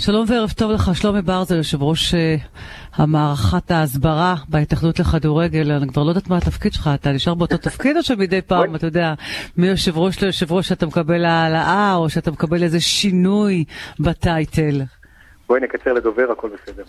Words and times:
שלום 0.00 0.24
וערב 0.28 0.52
טוב 0.56 0.70
לך, 0.72 0.90
שלומי 0.94 1.22
ברזל, 1.22 1.56
יושב 1.56 1.82
ראש 1.82 2.14
uh, 2.14 2.16
המערכת 2.94 3.70
ההסברה 3.70 4.34
בהתאחדות 4.48 4.98
לכדורגל. 4.98 5.72
אני 5.72 5.88
כבר 5.88 6.02
לא 6.02 6.08
יודעת 6.08 6.28
מה 6.28 6.36
התפקיד 6.36 6.72
שלך, 6.72 6.90
אתה 6.94 7.12
נשאר 7.12 7.34
באותו 7.34 7.56
תפקיד 7.68 7.96
או 7.96 8.02
שמדי 8.02 8.42
פעם, 8.42 8.76
אתה 8.76 8.86
יודע, 8.86 9.14
מיושב 9.56 9.98
ראש 9.98 10.20
ליושב 10.20 10.52
ראש 10.52 10.72
אתה 10.72 10.86
מקבל 10.86 11.24
העלאה, 11.24 11.94
או 11.94 12.10
שאתה 12.10 12.30
מקבל 12.30 12.62
איזה 12.62 12.80
שינוי 12.80 13.64
בטייטל? 14.00 14.82
בואי 15.50 15.60
נקצר 15.60 15.92
לדובר, 15.92 16.32
הכל 16.32 16.48
בסדר. 16.48 16.82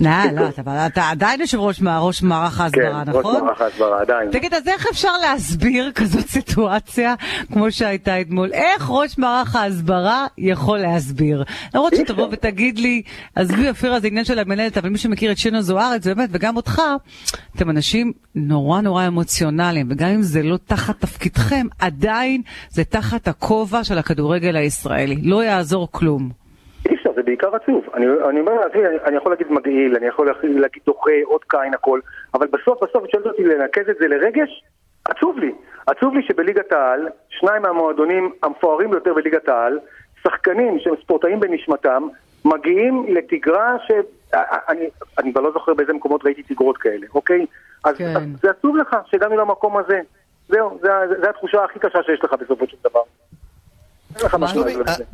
לא, 0.00 0.10
לא, 0.32 0.86
אתה 0.86 1.10
עדיין 1.10 1.40
יושב 1.40 1.58
ראש 1.58 1.82
מערך 2.22 2.60
ההסברה, 2.60 3.04
נכון? 3.06 3.22
כן, 3.22 3.28
ראש 3.28 3.42
מערך 3.42 3.60
ההסברה, 3.60 4.00
עדיין. 4.00 4.30
תגיד, 4.30 4.54
אז 4.54 4.68
איך 4.68 4.86
אפשר 4.90 5.16
להסביר 5.16 5.92
כזאת 5.92 6.26
סיטואציה 6.26 7.14
כמו 7.52 7.72
שהייתה 7.72 8.20
אתמול? 8.20 8.50
איך 8.52 8.90
ראש 8.90 9.18
מערך 9.18 9.56
ההסברה 9.56 10.26
יכול 10.38 10.78
להסביר? 10.78 11.44
למרות 11.74 11.96
שתבוא 11.96 12.28
ותגיד 12.32 12.78
לי, 12.78 13.02
עזבי, 13.34 13.68
אופירה, 13.68 14.00
זה 14.00 14.06
עניין 14.06 14.24
של 14.24 14.38
המנהלת, 14.38 14.78
אבל 14.78 14.88
מי 14.88 14.98
שמכיר 14.98 15.32
את 15.32 15.38
שינו 15.38 15.62
זוארץ, 15.62 16.06
באמת, 16.06 16.28
וגם 16.32 16.56
אותך, 16.56 16.82
אתם 17.56 17.70
אנשים 17.70 18.12
נורא 18.34 18.80
נורא 18.80 19.06
אמוציונליים, 19.06 19.86
וגם 19.90 20.08
אם 20.08 20.22
זה 20.22 20.42
לא 20.42 20.56
תחת 20.66 21.00
תפקידכם, 21.00 21.66
עדיין 21.78 22.42
זה 22.70 22.84
תחת 22.84 23.28
הכובע 23.28 23.84
של 23.84 23.98
הכדורגל 23.98 24.56
הישראלי. 24.56 25.16
לא 25.22 25.44
יעזור 25.44 25.88
כלום. 25.90 26.45
זה 27.16 27.22
בעיקר 27.22 27.56
עצוב. 27.56 27.84
אני, 27.94 28.06
אני 28.28 28.40
אומר, 28.40 28.52
אני, 28.74 28.82
אני 29.04 29.16
יכול 29.16 29.32
להגיד 29.32 29.52
מגעיל, 29.52 29.96
אני 29.96 30.06
יכול 30.06 30.32
להגיד 30.42 30.82
דוחה, 30.86 31.10
עוד 31.24 31.44
קין, 31.44 31.74
הכל, 31.74 32.00
אבל 32.34 32.46
בסוף, 32.46 32.82
בסוף, 32.82 33.04
את 33.04 33.10
שואלת 33.10 33.26
אותי 33.26 33.44
לנקז 33.44 33.88
את 33.90 33.96
זה 34.00 34.08
לרגש, 34.08 34.62
עצוב 35.04 35.38
לי. 35.38 35.52
עצוב 35.86 36.14
לי 36.14 36.22
שבליגת 36.22 36.72
העל, 36.72 37.08
שניים 37.28 37.62
מהמועדונים 37.62 38.32
המפוארים 38.42 38.90
ביותר 38.90 39.14
בליגת 39.14 39.48
העל, 39.48 39.78
שחקנים 40.22 40.78
שהם 40.78 40.94
ספורטאים 41.02 41.40
בנשמתם, 41.40 42.08
מגיעים 42.44 43.06
לתגרה 43.08 43.76
ש... 43.86 43.92
אני, 44.68 44.88
אני 45.18 45.32
כבר 45.32 45.40
לא 45.40 45.52
זוכר 45.52 45.74
באיזה 45.74 45.92
מקומות 45.92 46.24
ראיתי 46.24 46.42
תגרות 46.42 46.78
כאלה, 46.78 47.06
אוקיי? 47.14 47.46
אז, 47.84 47.96
כן. 47.96 48.04
זה 48.42 48.50
עצוב 48.50 48.76
לך 48.76 48.96
שהגענו 49.06 49.36
למקום 49.36 49.76
הזה. 49.76 50.00
זהו, 50.48 50.78
זו 50.82 51.28
התחושה 51.30 51.64
הכי 51.64 51.78
קשה 51.78 52.02
שיש 52.02 52.24
לך 52.24 52.32
בסופו 52.32 52.66
של 52.66 52.76
דבר. 52.84 53.00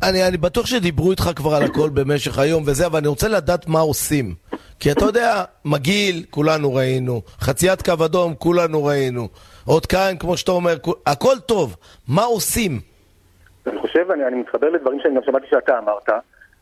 אני, 0.03 0.27
אני 0.27 0.37
בטוח 0.37 0.65
שדיברו 0.65 1.11
איתך 1.11 1.29
כבר 1.35 1.55
על 1.55 1.63
הכל 1.63 1.89
במשך 1.89 2.39
היום 2.39 2.63
וזה, 2.65 2.85
אבל 2.85 2.97
אני 2.97 3.07
רוצה 3.07 3.27
לדעת 3.27 3.67
מה 3.67 3.79
עושים. 3.79 4.33
כי 4.79 4.91
אתה 4.91 5.05
יודע, 5.05 5.43
מגעיל, 5.65 6.23
כולנו 6.29 6.73
ראינו. 6.73 7.21
חציית 7.39 7.81
קו 7.81 8.05
אדום, 8.05 8.35
כולנו 8.35 8.85
ראינו. 8.85 9.27
עוד 9.65 9.85
כאן, 9.85 10.13
כמו 10.19 10.37
שאתה 10.37 10.51
אומר, 10.51 10.75
הכל 11.05 11.39
טוב. 11.45 11.75
מה 12.07 12.23
עושים? 12.23 12.79
אני 13.67 13.79
חושב, 13.81 14.11
אני, 14.11 14.27
אני 14.27 14.35
מתחבר 14.35 14.69
לדברים 14.69 14.99
שאני 15.03 15.15
גם 15.15 15.21
שמעתי 15.25 15.45
שאתה 15.49 15.79
אמרת. 15.79 16.09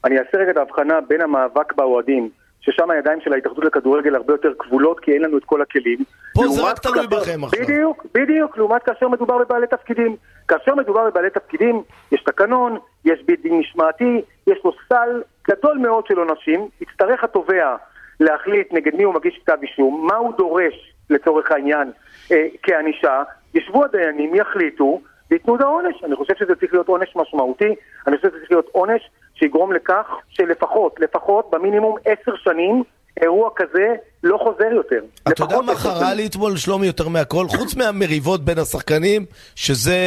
אני 0.05 0.20
אעשה 0.20 0.38
רגע 0.38 0.52
את 0.52 0.58
ההבחנה 0.58 0.94
בין 1.09 1.22
המאבק 1.22 1.73
באוהדים, 1.73 2.30
ששם 2.62 2.92
הידיים 2.92 3.22
של 3.22 3.34
ההתאחדות 3.34 3.66
לכדורגל 3.66 4.16
הרבה 4.16 4.34
יותר 4.34 4.52
כבולות, 4.59 5.00
כי 5.00 5.12
אין 5.12 5.22
לנו 5.22 5.38
את 5.38 5.44
כל 5.45 5.62
הכלים. 5.62 5.98
פה 6.34 6.48
זה 6.48 6.62
רק 6.64 6.80
תלוי 6.80 7.08
בכם 7.08 7.44
עכשיו. 7.44 7.64
בדיוק, 7.64 8.06
בדיוק, 8.14 8.58
לעומת 8.58 8.84
כאשר 8.84 9.08
מדובר 9.08 9.38
בבעלי 9.38 9.67
תפקידים. 9.67 10.16
כאשר 10.48 10.76
מדובר 10.76 11.09
בבעלי 11.09 11.30
תפקידים, 11.30 11.84
יש 12.12 12.23
תקנון, 12.23 12.78
יש 13.06 13.20
בית 13.26 13.42
דין 13.42 13.59
משמעתי, 13.59 14.22
יש 14.48 14.59
לו 14.66 14.72
סל 14.89 15.22
גדול 15.50 15.78
מאוד 15.78 16.06
של 16.08 16.17
עונשים, 16.17 16.67
יצטרך 16.82 17.23
התובע 17.23 17.76
להחליט 18.20 18.73
נגד 18.73 18.95
מי 18.95 19.04
הוא 19.04 19.14
מגיש 19.14 19.39
כתב 19.44 19.58
אישום, 19.62 20.08
מה 20.08 20.16
הוא 20.16 20.34
דורש 20.38 20.94
לצורך 21.09 21.52
העניין 21.52 21.92
אה, 22.32 22.48
כענישה, 22.64 23.23
ישבו 23.54 23.86
הדיינים, 23.86 24.36
יחליטו 24.36 25.02
וייתנו 25.31 25.55
את 25.55 25.61
העונש. 25.61 25.95
אני 26.03 26.15
חושב 26.15 26.33
שזה 26.39 26.55
צריך 26.55 26.73
להיות 26.73 26.87
עונש 26.87 27.09
משמעותי, 27.15 27.75
אני 28.07 28.17
חושב 28.17 28.29
שזה 28.29 28.37
צריך 28.37 28.51
להיות 28.51 28.69
עונש 28.71 29.01
שיגרום 29.35 29.73
לכך 29.73 30.05
שלפחות, 30.29 30.95
לפחות 30.99 31.49
במינימום 31.51 31.95
עשר 32.05 32.35
שנים 32.43 32.83
אירוע 33.21 33.49
כזה 33.55 33.95
לא 34.23 34.37
חוזר 34.37 34.73
יותר. 34.75 34.99
אתה 35.27 35.43
יודע 35.43 35.61
מה 35.61 35.75
חרה 35.75 36.13
לי 36.13 36.25
אתמול, 36.27 36.57
שלומי, 36.57 36.87
יותר 36.87 37.07
מהכל? 37.07 37.45
חוץ 37.47 37.75
מהמריבות 37.75 38.45
בין 38.45 38.59
השחקנים, 38.59 39.25
שזה 39.55 39.97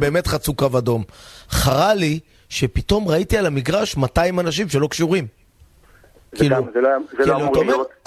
באמת 0.00 0.26
חצו 0.26 0.54
קו 0.54 0.78
אדום. 0.78 1.02
חרה 1.48 1.94
לי 1.94 2.18
שפתאום 2.48 3.08
ראיתי 3.08 3.38
על 3.38 3.46
המגרש 3.46 3.96
200 3.96 4.40
אנשים 4.40 4.68
שלא 4.68 4.86
קשורים. 4.86 5.26
כאילו, 6.34 6.56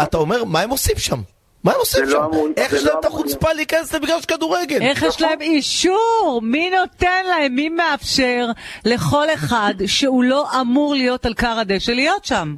אתה 0.02 0.18
אומר, 0.18 0.44
מה 0.44 0.62
הם 0.62 0.70
עושים 0.70 0.96
שם? 0.98 1.18
מה 1.64 1.72
הם 1.72 1.78
עושים 1.80 2.04
לא 2.04 2.10
שם? 2.10 2.30
איך 2.58 2.74
יש 2.74 2.86
להם 2.86 2.96
לא 2.96 3.00
את 3.00 3.06
החוצפה 3.06 3.54
להיכנס 3.54 3.96
למגרש 3.96 4.26
כדורגל? 4.26 4.78
איך 4.82 5.04
יש 5.04 5.22
להם 5.22 5.42
אישור? 5.42 6.40
מי 6.44 6.70
נותן 6.70 7.26
להם? 7.26 7.56
מי 7.56 7.70
מאפשר 7.70 8.46
לכל 8.86 9.26
אחד 9.34 9.74
שהוא 9.86 10.24
לא 10.24 10.46
אמור 10.62 10.94
להיות 10.94 11.26
על 11.26 11.34
כר 11.34 11.60
הדשא 11.60 11.92
להיות 11.92 12.26
שם? 12.26 12.56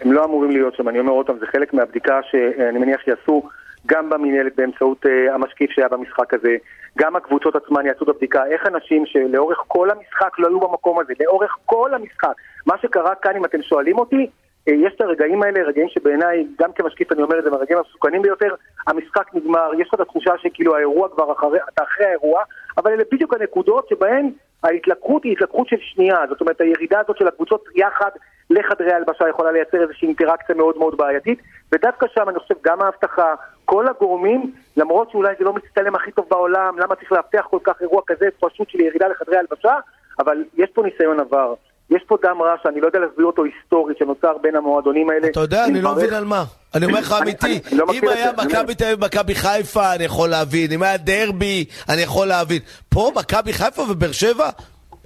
הם 0.00 0.12
לא 0.12 0.24
אמורים 0.24 0.50
להיות 0.50 0.74
שם, 0.76 0.88
אני 0.88 0.98
אומר 0.98 1.12
עוד 1.12 1.26
פעם, 1.26 1.38
זה 1.40 1.46
חלק 1.46 1.74
מהבדיקה 1.74 2.20
שאני 2.30 2.78
מניח 2.78 3.00
שיעשו 3.04 3.42
גם 3.86 4.10
במינהלת 4.10 4.56
באמצעות 4.56 5.06
uh, 5.06 5.34
המשקיף 5.34 5.70
שהיה 5.70 5.88
במשחק 5.88 6.34
הזה, 6.34 6.56
גם 6.98 7.16
הקבוצות 7.16 7.56
עצמן 7.56 7.86
יעשו 7.86 8.04
את 8.04 8.08
הבדיקה, 8.08 8.46
איך 8.46 8.66
אנשים 8.66 9.06
שלאורך 9.06 9.58
כל 9.68 9.90
המשחק 9.90 10.38
לא 10.38 10.48
היו 10.48 10.60
במקום 10.60 10.98
הזה, 11.00 11.12
לאורך 11.20 11.56
כל 11.66 11.94
המשחק, 11.94 12.32
מה 12.66 12.74
שקרה 12.82 13.14
כאן, 13.14 13.36
אם 13.36 13.44
אתם 13.44 13.62
שואלים 13.62 13.98
אותי, 13.98 14.26
יש 14.74 14.94
את 14.96 15.00
הרגעים 15.00 15.42
האלה, 15.42 15.60
רגעים 15.62 15.88
שבעיניי, 15.88 16.46
גם 16.58 16.72
כמשקיף 16.72 17.12
אני 17.12 17.22
אומר 17.22 17.38
את 17.38 17.44
זה, 17.44 17.50
מהרגעים 17.50 17.78
המסוכנים 17.78 18.22
ביותר, 18.22 18.54
המשחק 18.86 19.34
נגמר, 19.34 19.70
יש 19.78 19.88
לך 19.88 19.94
את 19.94 20.00
התחושה 20.00 20.32
שכאילו 20.38 20.76
האירוע 20.76 21.08
כבר 21.08 21.32
אחרי, 21.32 21.58
אתה 21.74 21.82
אחרי 21.82 22.06
האירוע, 22.06 22.42
אבל 22.76 22.92
אלה 22.92 23.02
בדיוק 23.12 23.34
הנקודות 23.34 23.88
שבהן 23.88 24.30
ההתלקחות 24.64 25.24
היא 25.24 25.32
התלקחות 25.32 25.68
של 25.68 25.76
שנייה, 25.80 26.18
זאת 26.28 26.40
אומרת 26.40 26.60
הירידה 26.60 27.00
הזאת 27.00 27.16
של 27.16 27.28
הקבוצות 27.28 27.64
יחד 27.74 28.10
לחדרי 28.50 28.92
הלבשה 28.92 29.28
יכולה 29.28 29.52
לייצר 29.52 29.82
איזושהי 29.82 30.08
אינטראקציה 30.08 30.54
מאוד 30.54 30.78
מאוד 30.78 30.96
בעייתית, 30.96 31.38
ודווקא 31.72 32.06
שם 32.14 32.28
אני 32.28 32.38
חושב 32.38 32.54
גם 32.62 32.82
ההבטחה, 32.82 33.34
כל 33.64 33.88
הגורמים, 33.88 34.52
למרות 34.76 35.10
שאולי 35.10 35.34
זה 35.38 35.44
לא 35.44 35.52
מצטלם 35.52 35.94
הכי 35.94 36.12
טוב 36.12 36.26
בעולם, 36.30 36.78
למה 36.78 36.94
צריך 36.94 37.12
להבטיח 37.12 37.46
כל 37.46 37.58
כך 37.64 37.82
אירוע 37.82 38.02
כזה 38.06 38.26
פשוט 38.40 38.70
של 38.70 38.80
ירידה 38.80 39.08
לחדרי 39.08 39.36
הלבשה, 39.36 39.74
אבל 40.18 40.44
יש 40.56 40.70
פה 40.70 40.82
ניסיון 40.82 41.20
עבר. 41.20 41.54
יש 41.90 42.02
פה 42.06 42.16
דם 42.22 42.42
רע 42.42 42.54
שאני 42.62 42.80
לא 42.80 42.86
יודע 42.86 42.98
להסביר 42.98 43.26
אותו 43.26 43.44
היסטורית 43.44 43.98
שנוצר 43.98 44.38
בין 44.42 44.56
המועדונים 44.56 45.10
האלה. 45.10 45.28
אתה 45.28 45.40
יודע, 45.40 45.64
אני 45.64 45.82
לא 45.82 45.94
מבין 45.94 46.14
על 46.14 46.24
מה. 46.24 46.44
אני 46.74 46.86
אומר 46.86 46.98
לך 47.00 47.14
אמיתי, 47.22 47.60
לא 47.72 47.84
אם 47.92 48.08
היה 48.08 48.32
מכבי 48.32 48.74
תל 48.74 48.84
אביב 48.84 49.02
ומכבי 49.02 49.34
חיפה, 49.34 49.94
אני 49.94 50.04
יכול 50.04 50.28
להבין. 50.28 50.72
אם 50.72 50.82
היה 50.82 50.96
דרבי, 50.96 51.64
אני 51.88 52.02
יכול 52.02 52.26
להבין. 52.26 52.58
פה 52.88 53.10
מכבי 53.16 53.52
חיפה 53.52 53.82
ובאר 53.82 54.12
שבע? 54.12 54.48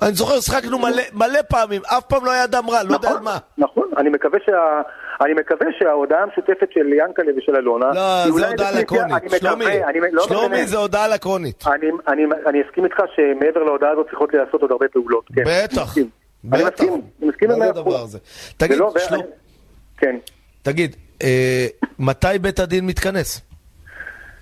אני 0.03 0.13
זוכר, 0.13 0.41
שחקנו 0.41 0.79
מלא, 0.79 1.03
מלא 1.13 1.39
פעמים, 1.49 1.83
אף 1.85 2.05
פעם 2.05 2.25
לא 2.25 2.31
היה 2.31 2.47
דם 2.47 2.65
רע, 2.71 2.83
לא 2.83 2.95
יודע 2.95 3.11
על 3.11 3.21
מה. 3.21 3.39
נכון, 3.59 3.91
אני 3.97 4.09
מקווה, 4.09 4.39
שה, 4.47 4.81
אני 5.21 5.35
מקווה 5.35 5.67
שההודעה 5.79 6.23
המשותפת 6.23 6.69
של 6.75 6.93
ינקלה 6.93 7.33
ושל 7.37 7.57
אלונה... 7.57 7.87
לא, 7.95 8.31
זה 8.39 8.49
הודעה 8.49 8.73
לקונית. 8.73 9.23
שלומי, 9.41 9.65
לא 10.13 10.23
שלומי 10.23 10.67
זה 10.67 10.77
הודעה 10.77 11.09
לקונית. 11.09 11.65
אני, 11.67 11.87
אני, 12.09 12.23
אני 12.47 12.63
אסכים 12.63 12.85
איתך 12.85 12.97
שמעבר 13.17 13.63
להודעה 13.63 13.91
הזאת 13.91 14.07
צריכות 14.11 14.35
להיעשות 14.35 14.63
עוד 14.63 14.71
הרבה 14.71 14.87
פעולות. 14.93 15.25
כן. 15.35 15.43
בטח. 15.47 15.95
אני 16.53 16.65
מסכים, 16.65 16.93
אני 16.93 17.29
מסכים 17.29 17.51
עם 17.51 17.63
הדבר 17.63 18.01
הזה. 18.01 18.19
תגיד, 18.57 18.77
שלום... 18.77 19.23
כן. 19.99 20.17
תגיד, 20.63 20.97
אה, 21.23 21.67
מתי 21.99 22.39
בית 22.41 22.59
הדין 22.59 22.87
מתכנס? 22.87 23.41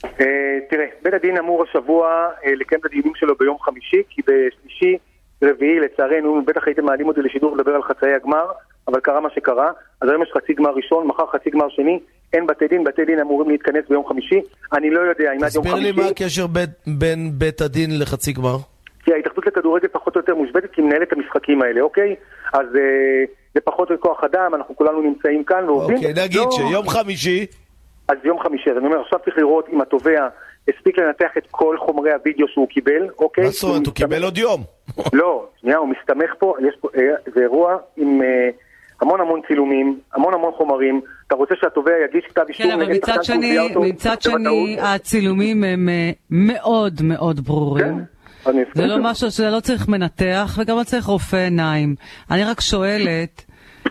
אה, 0.05 0.59
תראה, 0.71 0.87
בית 1.03 1.15
הדין 1.15 1.37
אמור 1.39 1.65
השבוע 1.69 2.29
אה, 2.45 2.55
לקיים 2.55 2.81
את 2.81 2.87
הדיונים 2.87 3.13
שלו 3.17 3.35
ביום 3.37 3.59
חמישי, 3.59 4.03
כי 4.11 4.23
בשלישי, 4.23 4.99
רביעי, 5.43 5.81
לצערנו, 5.81 6.45
בטח 6.47 6.67
הייתם 6.67 6.85
מעלים 6.85 7.09
אותי 7.09 7.21
לשידור 7.23 7.57
לדבר 7.57 7.75
על 7.75 7.83
חצאי 7.83 8.15
הגמר, 8.15 8.47
אבל 8.89 9.01
קרה 9.01 9.21
מה 9.21 9.29
שקרה. 9.35 9.71
אז 10.01 10.09
היום 10.09 10.23
יש 10.23 10.31
חצי 10.37 10.53
גמר 10.53 10.71
ראשון, 10.71 11.07
מחר 11.07 11.27
חצי 11.33 11.51
גמר 11.51 11.69
שני. 11.69 12.01
אין 12.33 12.47
בתי 12.47 12.69
דין, 12.69 12.85
בתי 12.85 13.05
דין 13.05 13.21
אמורים 13.21 13.51
להתכנס 13.51 13.85
ביום 13.89 14.09
חמישי. 14.09 14.41
אני 14.73 14.91
לא 14.91 15.01
יודע 15.01 15.33
אם 15.33 15.45
עד 15.45 15.55
יום 15.55 15.65
חמישי... 15.65 15.77
תסביר 15.77 15.93
לי 15.97 16.03
מה 16.03 16.09
הקשר 16.09 16.47
בין 16.87 17.31
בית 17.39 17.61
הדין 17.61 17.99
לחצי 17.99 18.33
גמר. 18.33 18.57
ההתאחדות 19.41 19.47
לכדורגל 19.47 19.89
פחות 19.89 20.17
או 20.17 20.21
יותר 20.21 20.35
מושבתת 20.35 20.71
כי 20.73 20.83
מנהלת 20.83 21.09
את 21.09 21.13
המשחקים 21.13 21.63
האלה, 21.63 21.81
אוקיי? 21.81 22.17
אז 22.53 22.67
אה, 22.77 23.25
זה 23.55 23.61
פחות 23.61 23.89
כוח 24.01 24.25
אדם, 24.25 24.55
אנחנו 24.55 24.77
כולנו 24.77 25.03
נמצאים 25.03 25.45
כאן 25.45 25.65
ועובדים. 25.69 25.97
אוקיי, 25.97 26.25
נגיד 26.25 26.37
לא... 26.37 26.51
שיום 26.51 26.89
חמישי... 26.89 27.47
אז 28.09 28.17
יום 28.25 28.41
חמישי, 28.41 28.71
אז 28.71 28.77
אני 28.77 28.87
אומר, 28.87 29.01
עכשיו 29.01 29.19
צריך 29.25 29.39
לראות 29.39 29.69
אם 29.73 29.81
התובע 29.81 30.29
הספיק 30.69 30.99
לנתח 30.99 31.31
את 31.39 31.47
כל 31.51 31.77
חומרי 31.79 32.11
הוידאו 32.13 32.49
שהוא 32.49 32.69
קיבל, 32.69 33.09
אוקיי? 33.19 33.45
מה 33.45 33.51
זאת 33.51 33.63
אומרת? 33.63 33.87
הוא 33.87 33.95
קיבל 33.95 34.25
עוד 34.25 34.39
יום. 34.39 34.63
לא, 35.21 35.47
שנייה, 35.61 35.77
הוא 35.77 35.89
מסתמך 35.89 36.31
פה, 36.39 36.55
יש 36.69 36.75
פה, 36.81 36.89
אה, 36.97 37.03
זה 37.35 37.41
אירוע 37.41 37.77
עם... 37.97 38.23
אה, 38.23 38.51
המון 39.01 39.21
המון 39.21 39.41
צילומים, 39.49 39.99
המון 40.15 40.35
המון 40.35 40.53
חומרים. 40.57 41.01
אתה 41.27 41.35
רוצה 41.35 41.55
שהתובע 41.61 41.93
יגיש 42.05 42.25
כתב 42.29 42.43
אישור 42.49 42.67
כן, 42.67 42.73
אבל 42.73 42.93
מצד 42.93 43.25
שני, 43.25 43.59
מצד 43.77 44.23
שני, 44.23 44.77
הצילומים 44.81 45.65
הם 45.65 45.89
אה, 45.89 46.11
מאוד 46.31 47.03
מאוד 47.03 47.41
ברורים. 47.41 48.05
זה 48.75 48.87
לא 48.87 48.97
משהו 49.01 49.31
שזה 49.31 49.51
לא 49.51 49.61
צריך 49.61 49.89
מנתח 49.89 50.59
וגם 50.59 50.77
לא 50.77 50.85
צריך 50.85 51.05
רופא 51.05 51.37
עיניים. 51.37 51.95
אני 52.31 52.45
רק 52.45 52.61
שואלת, 52.61 53.45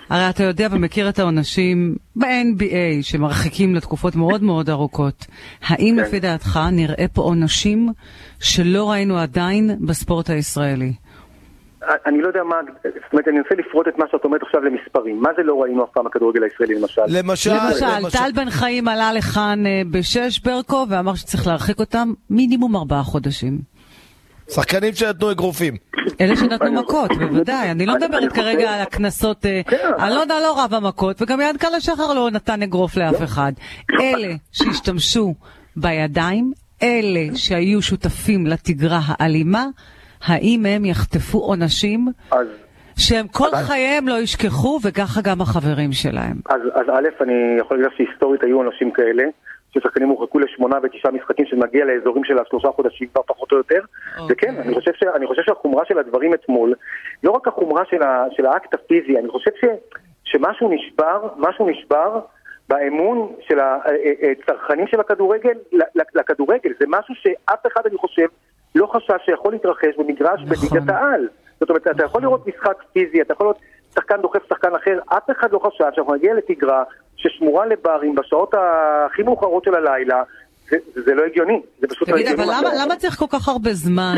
הרי 0.10 0.30
אתה 0.30 0.44
יודע 0.44 0.68
ומכיר 0.72 1.10
את 1.10 1.20
העונשים 1.20 1.96
ב-NBA 2.16 3.02
שמרחיקים 3.02 3.76
לתקופות 3.76 4.16
מאוד 4.16 4.44
מאוד 4.44 4.70
ארוכות. 4.70 5.26
האם 5.68 5.96
כן. 5.98 6.04
לפי 6.04 6.20
דעתך 6.20 6.60
נראה 6.72 7.06
פה 7.14 7.22
עונשים 7.22 7.90
שלא 8.40 8.92
ראינו 8.92 9.18
עדיין 9.18 9.70
בספורט 9.88 10.30
הישראלי? 10.30 10.94
אני 12.06 12.22
לא 12.22 12.28
יודע 12.28 12.44
מה, 12.44 12.56
זאת 12.84 13.14
אומרת, 13.14 13.28
אני 13.28 13.38
מנסה 13.38 13.56
לפרוט 13.56 13.88
את 13.88 13.98
מה 13.98 14.06
שאת 14.12 14.26
אומרת 14.26 14.42
עכשיו 14.44 14.62
למספרים. 14.62 15.22
מה 15.22 15.30
זה 15.38 15.44
לא 15.44 15.62
ראינו 15.62 15.84
אף 15.84 15.90
פעם 15.94 16.06
בכדורגל 16.06 16.44
הישראלי 16.44 16.76
למשל? 16.76 17.02
למשל, 17.08 17.50
למשל, 17.54 18.18
טל 18.18 18.32
בן 18.36 18.50
חיים 18.50 18.88
עלה 18.88 19.14
לכאן 19.14 19.66
אה, 19.66 19.82
בשש 19.92 20.40
ברקו 20.40 20.86
ואמר 20.90 21.16
שצריך 21.16 21.48
להרחיק 21.48 21.80
אותם 21.80 22.14
מינימום 22.30 22.76
ארבעה 22.76 23.04
חודשים. 23.04 23.79
שחקנים 24.50 24.94
שנתנו 24.94 25.32
אגרופים. 25.32 25.74
אלה 26.22 26.36
שנתנו 26.36 26.72
מכות, 26.72 27.12
בוודאי. 27.20 27.72
אני 27.72 27.86
לא 27.86 27.94
מדברת 27.96 28.34
כרגע 28.34 28.72
על 28.72 28.82
הקנסות, 28.82 29.46
אה, 29.46 29.62
כן. 29.68 29.90
אלונה 30.08 30.40
לא 30.40 30.64
רב 30.64 30.74
המכות, 30.74 31.22
וגם 31.22 31.42
יענקלה 31.42 31.78
לשחר 31.78 32.14
לא 32.14 32.30
נתן 32.32 32.62
אגרוף 32.62 32.98
לאף 32.98 33.24
אחד. 33.24 33.52
אלה 34.02 34.34
שהשתמשו 34.52 35.34
בידיים, 35.76 36.52
אלה 36.84 37.36
שהיו 37.36 37.82
שותפים 37.82 38.48
לתגרה 38.48 39.00
האלימה, 39.08 39.66
האם 40.24 40.66
הם 40.66 40.86
יחטפו 40.86 41.38
עונשים 41.38 42.08
אז... 42.32 42.48
שהם 42.98 43.28
כל 43.28 43.50
חייהם 43.68 44.08
לא 44.08 44.20
ישכחו, 44.20 44.80
וככה 44.84 45.22
גם 45.22 45.42
החברים 45.42 45.92
שלהם? 45.92 46.36
אז, 46.50 46.62
אז 46.74 46.86
א', 46.94 47.24
אני 47.24 47.34
יכול 47.60 47.78
להגיד 47.78 47.92
לך 47.92 47.98
שהיסטורית 47.98 48.44
היו 48.44 48.62
אנשים 48.62 48.92
כאלה, 48.92 49.24
ששחקנים 49.74 50.10
הורחקו 50.10 50.40
לשמונה 50.40 50.76
ותשעה 50.84 51.12
משחקים 51.12 51.46
שמגיע 51.46 51.86
לאזורים 51.86 52.24
של 52.24 52.40
השלושה 52.40 52.68
חודשים 52.72 53.08
כבר 53.08 53.22
פחות 53.28 53.52
או 53.52 53.58
יותר. 53.58 53.80
אוקיי. 54.20 54.28
וכן, 54.30 54.56
אני 54.62 54.74
חושב, 54.76 54.92
ש, 54.94 55.04
אני 55.16 55.28
חושב 55.28 55.42
שהחומרה 55.46 55.86
של 55.86 56.00
הדברים 56.00 56.34
אתמול, 56.34 56.74
לא 57.24 57.32
רק 57.32 57.48
החומרה 57.48 57.84
של, 57.90 58.04
ה, 58.04 58.26
של 58.32 58.46
האקט 58.46 58.74
הפיזי, 58.74 59.18
אני 59.20 59.30
חושב 59.30 59.52
ש, 59.62 59.66
שמשהו 60.24 60.70
נשבר, 60.70 61.28
משהו 61.38 61.70
נשבר 61.70 62.20
באמון 62.70 63.34
של 63.42 63.60
הצרכנים 63.60 64.88
של 64.88 65.00
הכדורגל 65.00 65.58
לכדורגל. 66.16 66.72
זה 66.80 66.86
משהו 66.88 67.16
שאף 67.16 67.68
אחד, 67.68 67.82
אני 67.86 67.98
חושב, 67.98 68.28
לא 68.76 68.88
חשב 68.88 69.18
שיכול 69.26 69.54
להתרחש 69.54 69.96
במגרש 69.98 70.42
נכון. 70.42 70.70
בליגת 70.72 70.90
העל. 70.90 71.28
זאת 71.60 71.70
אומרת, 71.70 71.88
אתה 71.88 72.06
יכול 72.06 72.22
לראות 72.22 72.48
משחק 72.48 72.84
פיזי, 72.94 73.22
אתה 73.22 73.34
יכול 73.34 73.46
לראות 73.46 73.60
שחקן 73.96 74.22
דוחף 74.22 74.50
שחקן 74.50 74.76
אחר, 74.76 75.00
אף 75.06 75.30
אחד 75.32 75.52
לא 75.52 75.60
חשב 75.60 75.84
שאנחנו 75.96 76.16
נגיע 76.16 76.34
לתגרה 76.34 76.84
ששמורה 77.20 77.66
לברים 77.66 78.16
בשעות 78.16 78.54
הכי 78.54 79.24
מאוחרות 79.24 79.64
של 79.64 79.76
הלילה, 79.76 80.24
זה, 80.70 80.78
זה 81.06 81.14
לא 81.16 81.24
הגיוני, 81.26 81.62
זה 81.80 81.88
פשוט 81.88 82.10
לא 82.10 82.14
תגיד, 82.14 82.28
הגיוני. 82.28 82.44
אבל 82.44 82.54
מה 82.54 82.62
למה, 82.62 82.86
למה 82.86 82.96
צריך 82.96 83.16
כל 83.16 83.26
כך 83.30 83.48
הרבה 83.48 83.74
זמן 83.74 84.18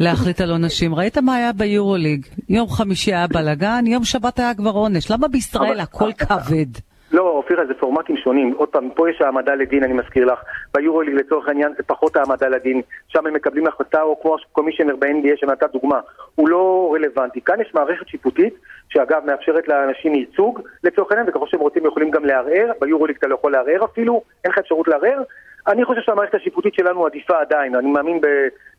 להחליט 0.00 0.40
על 0.40 0.50
עונשים? 0.50 0.94
ראית 0.94 1.18
מה 1.18 1.34
היה 1.36 1.52
ביורוליג? 1.52 2.26
יום 2.48 2.68
חמישי 2.68 3.14
היה 3.14 3.26
בלאגן, 3.26 3.84
יום 3.86 4.04
שבת 4.04 4.38
היה 4.38 4.54
כבר 4.54 4.70
עונש. 4.70 5.10
למה 5.10 5.28
בישראל 5.28 5.70
אבל- 5.70 5.80
הכל 5.80 6.12
כבד? 6.12 6.66
לא, 7.12 7.22
אופירה, 7.28 7.66
זה 7.66 7.74
פורמטים 7.74 8.16
שונים. 8.16 8.54
עוד 8.56 8.68
פעם, 8.68 8.88
פה 8.94 9.10
יש 9.10 9.20
העמדה 9.20 9.54
לדין, 9.54 9.84
אני 9.84 9.92
מזכיר 9.92 10.24
לך. 10.24 10.38
ביורוליג 10.74 11.14
לצורך 11.14 11.48
העניין 11.48 11.72
זה 11.76 11.82
פחות 11.86 12.16
העמדה 12.16 12.48
לדין. 12.48 12.80
שם 13.08 13.26
הם 13.26 13.34
מקבלים 13.34 13.66
החלטה, 13.66 14.02
או 14.02 14.20
כמו 14.22 14.36
קומישיונר 14.52 14.96
ב-NBA 14.96 15.36
שנתת 15.36 15.72
דוגמה. 15.72 16.00
הוא 16.34 16.48
לא 16.48 16.90
רלוונטי. 16.94 17.40
כאן 17.40 17.60
יש 17.60 17.74
מערכת 17.74 18.08
שיפוטית, 18.08 18.54
שאגב 18.92 19.22
מאפשרת 19.24 19.68
לאנשים 19.68 20.14
ייצוג 20.14 20.60
לצורך 20.84 21.12
העניין, 21.12 21.28
וככל 21.28 21.46
שהם 21.48 21.60
רוצים 21.60 21.86
יכולים 21.86 22.10
גם 22.10 22.24
לערער. 22.24 22.72
ביורוליג 22.80 23.16
אתה 23.16 23.28
לא 23.28 23.34
יכול 23.34 23.52
לערער 23.52 23.84
אפילו, 23.84 24.22
אין 24.44 24.52
לך 24.52 24.58
אפשרות 24.58 24.88
לערער. 24.88 25.22
אני 25.68 25.84
חושב 25.84 26.00
שהמערכת 26.00 26.34
השיפוטית 26.34 26.74
שלנו 26.74 27.06
עדיפה 27.06 27.40
עדיין. 27.40 27.74
אני 27.74 27.90
מאמין 27.90 28.20
ב... 28.20 28.26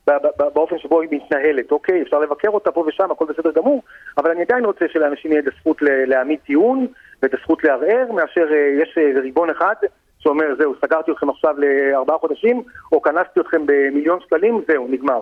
ב- 0.07 0.27
ב- 0.37 0.53
באופן 0.53 0.77
שבו 0.77 1.01
היא 1.01 1.09
מתנהלת, 1.11 1.71
אוקיי, 1.71 2.01
אפשר 2.01 2.19
לבקר 2.19 2.49
אותה 2.49 2.71
פה 2.71 2.83
ושם, 2.87 3.11
הכל 3.11 3.25
בסדר 3.25 3.51
גמור, 3.51 3.81
אבל 4.17 4.31
אני 4.31 4.41
עדיין 4.41 4.65
רוצה 4.65 4.85
שלאנשים 4.89 5.31
יהיה 5.31 5.41
את 5.41 5.47
הזכות 5.53 5.77
להעמיד 5.81 6.39
טיעון 6.45 6.87
ואת 7.23 7.33
הזכות 7.33 7.63
לערער, 7.63 8.11
מאשר 8.11 8.47
אה, 8.51 8.81
יש 8.81 8.97
אה, 8.97 9.21
ריבון 9.21 9.49
אחד 9.49 9.75
שאומר, 10.19 10.55
זהו, 10.57 10.75
סגרתי 10.85 11.11
אתכם 11.11 11.29
עכשיו 11.29 11.55
לארבעה 11.57 12.17
חודשים, 12.17 12.63
או 12.91 13.01
כנסתי 13.01 13.39
אתכם 13.39 13.61
במיליון 13.65 14.19
שקלים, 14.19 14.61
זהו, 14.67 14.87
נגמר. 14.89 15.21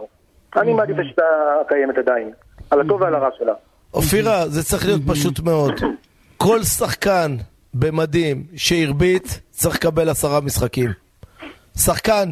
אני 0.56 0.74
מעדיף 0.74 0.96
את 0.96 1.02
השיטה 1.02 1.24
הקיימת 1.62 1.98
עדיין, 1.98 2.32
על 2.72 2.82
הטוב 2.82 3.02
ועל 3.02 3.16
הרע 3.16 3.30
שלה. 3.38 3.54
אופירה, 3.94 4.50
זה 4.50 4.64
צריך 4.64 4.86
להיות 4.86 5.02
פשוט 5.08 5.40
מאוד. 5.40 5.72
כל 6.38 6.64
שחקן 6.64 7.38
במדים 7.74 8.44
שהרביץ 8.56 9.40
צריך 9.52 9.76
לקבל 9.76 10.10
עשרה 10.10 10.40
משחקים. 10.42 10.92
שחקן 11.78 12.32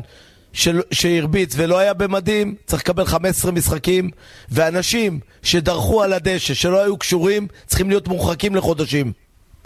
של- 0.54 0.82
שהרביץ 0.92 1.54
ולא 1.58 1.78
היה 1.78 1.94
במדים 1.94 2.56
צריך 2.66 2.82
לקבל 2.82 3.06
15 3.06 3.52
משחקים, 3.52 4.10
ואנשים 4.50 5.20
שדרכו 5.44 6.04
על 6.04 6.14
הדשא, 6.14 6.54
שלא 6.54 6.82
היו 6.84 6.98
קשורים, 6.98 7.48
צריכים 7.68 7.90
להיות 7.90 8.08
מורחקים 8.08 8.56
לחודשים. 8.56 9.12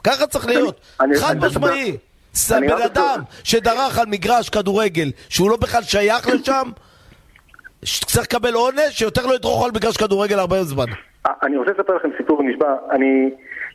ככה 0.04 0.28
צריך 0.28 0.46
להיות, 0.46 0.80
אני- 1.02 1.20
חד 1.20 1.30
אני- 1.38 1.48
משמעי. 1.48 1.98
אני 2.52 2.68
בן 2.68 2.82
אדם. 2.82 3.20
שדרך 3.44 3.98
על 3.98 4.06
מגרש 4.06 4.50
כדורגל, 4.50 5.12
שהוא 5.30 5.50
לא 5.50 5.58
בכלל 5.58 5.84
שייך 5.84 6.28
לשם, 6.28 6.70
צריך 7.86 8.24
לקבל 8.28 8.54
עונש 8.54 8.80
שיותר 8.92 9.26
לא 9.26 9.36
ידרוך 9.36 9.66
על 9.66 9.72
מגרש 9.72 9.98
כדורגל 9.98 10.40
הרבה 10.40 10.64
זמן. 10.64 10.86
אני 11.44 11.58
רוצה 11.58 11.72
לספר 11.72 11.96
לכם 11.96 12.10
סיפור 12.18 12.44
נשבע. 12.44 12.76
אני, 12.92 13.32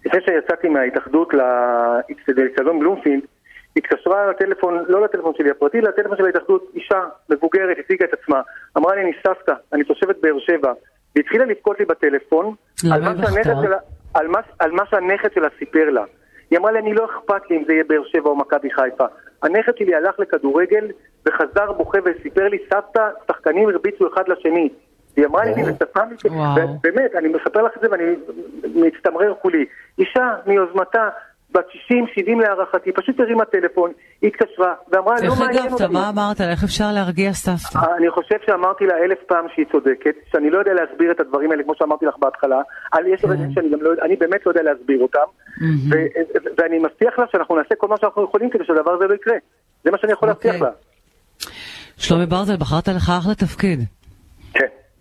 לפני 0.06 0.20
שיצאתי 0.20 0.68
מההתאחדות 0.68 1.34
לאצטדיון 1.34 2.78
בלומפילד, 2.78 3.22
התקשרה 3.76 4.30
לטלפון, 4.30 4.84
לא 4.88 5.04
לטלפון 5.04 5.32
שלי 5.36 5.50
הפרטי, 5.50 5.80
לטלפון 5.80 6.16
של 6.16 6.24
ההתאחדות, 6.24 6.70
אישה 6.74 7.00
מבוגרת, 7.30 7.76
הציגה 7.78 8.04
את 8.04 8.12
עצמה. 8.12 8.40
אמרה 8.76 8.94
לי, 8.94 9.02
אני 9.02 9.12
סבתא, 9.26 9.52
אני 9.72 9.84
תושבת 9.84 10.16
באר 10.20 10.38
שבע. 10.38 10.72
והתחילה 11.16 11.44
לבכות 11.44 11.78
לי 11.78 11.84
בטלפון 11.84 12.54
למה 12.84 12.94
על 12.94 13.02
מה? 13.02 13.44
שלה, 13.44 13.76
על 14.14 14.28
מה, 14.28 14.38
על 14.58 14.70
מה 14.70 14.82
שהנכד 14.90 15.32
שלה 15.34 15.48
סיפר 15.58 15.90
לה. 15.90 16.04
היא 16.50 16.58
אמרה 16.58 16.72
לי, 16.72 16.78
אני 16.78 16.94
לא 16.94 17.04
אכפת 17.04 17.50
לי 17.50 17.56
אם 17.56 17.64
זה 17.66 17.72
יהיה 17.72 17.84
באר 17.88 18.02
שבע 18.04 18.30
או 18.30 18.36
מכבי 18.36 18.70
חיפה. 18.70 19.04
הנכד 19.42 19.76
שלי 19.76 19.94
הלך 19.94 20.20
לכדורגל 20.20 20.86
וחזר 21.26 21.72
בוכה 21.72 21.98
וסיפר 22.04 22.48
לי, 22.48 22.58
סבתא, 22.72 23.08
שחקנים 23.26 23.68
הרביצו 23.68 24.08
אחד 24.14 24.28
לשני. 24.28 24.68
היא 25.18 25.26
אמרה 25.26 25.44
לי, 25.44 25.52
בשפה 25.62 26.00
מ- 26.04 26.36
וואו. 26.36 26.54
באמת, 26.82 27.10
אני 27.18 27.28
מספר 27.28 27.62
לך 27.62 27.72
את 27.76 27.80
זה 27.82 27.86
ואני 27.90 28.04
מצטמרר 28.74 29.34
כולי. 29.42 29.64
אישה 29.98 30.34
מיוזמתה, 30.46 31.08
בת 31.52 31.64
60-70 31.68 32.40
להערכתי, 32.40 32.92
פשוט 32.92 33.20
הרימה 33.20 33.44
טלפון, 33.44 33.90
היא 34.22 34.30
התקשרה 34.30 34.74
ואמרה, 34.92 35.14
לא 35.20 35.24
איך 35.24 35.40
מעניין 35.40 35.62
הגבת? 35.66 35.80
אותי. 35.80 35.92
מה 35.92 36.08
אמרת? 36.08 36.40
איך 36.40 36.64
אפשר 36.64 36.92
להרגיע 36.94 37.32
סבתא? 37.32 37.78
אני 37.98 38.10
חושב 38.10 38.36
שאמרתי 38.46 38.86
לה 38.86 38.94
אלף 39.04 39.18
פעם 39.28 39.46
שהיא 39.54 39.66
צודקת, 39.72 40.14
שאני 40.32 40.50
לא 40.50 40.58
יודע 40.58 40.72
להסביר 40.74 41.10
את 41.10 41.20
הדברים 41.20 41.50
האלה, 41.50 41.62
כמו 41.62 41.72
שאמרתי 41.78 42.06
לך 42.06 42.14
בהתחלה. 42.18 42.60
יש 43.06 43.20
כן. 43.20 43.28
רגעים 43.30 43.52
שאני 43.54 43.70
גם 43.72 43.82
לא 43.82 43.88
יודע, 43.90 44.02
אני 44.02 44.16
באמת 44.16 44.46
לא 44.46 44.50
יודע 44.50 44.62
להסביר 44.62 45.00
אותם, 45.02 45.28
ואני 46.58 46.78
מבטיח 46.78 47.18
לה 47.18 47.24
שאנחנו 47.32 47.56
נעשה 47.56 47.74
כל 47.78 47.88
מה 47.88 47.96
שאנחנו 48.00 48.24
יכולים 48.24 48.50
כדי 48.50 48.64
שהדבר 48.64 48.90
הזה 48.92 49.04
לא 49.06 49.14
יקרה. 49.14 49.34
זה 49.84 49.90
מה 49.90 49.98
שאני 49.98 50.12
יכול 50.12 50.28
להבטיח 50.28 50.54
אוקיי. 50.54 50.68
לה. 50.68 50.72
שלומי 51.96 52.26
ברטל, 52.26 52.56
בחרת 52.56 52.88
לך 52.88 53.10
אחלה 53.20 53.34
תפקיד. 53.34 53.80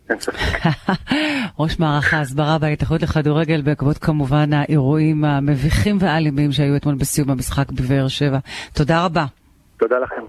ראש 1.60 1.80
מערך 1.80 2.14
ההסברה 2.14 2.58
בהתאחדות 2.58 3.02
לכדורגל 3.02 3.62
בעקבות 3.62 3.98
כמובן 3.98 4.54
האירועים 4.54 5.26
המביכים 5.26 5.98
והאלימים 6.00 6.52
שהיו 6.52 6.76
אתמול 6.76 6.96
בסיום 6.96 7.30
המשחק 7.30 7.72
בבאר 7.72 8.08
שבע. 8.08 8.40
תודה 8.74 9.06
רבה. 9.06 9.26
תודה 9.80 9.96
לכם. 10.00 10.22